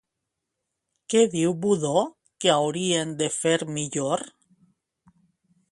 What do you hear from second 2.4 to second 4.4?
que haurien de fer millor?